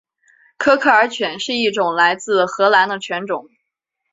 [0.57, 3.47] 科克尔犬是一种来自荷兰的犬种。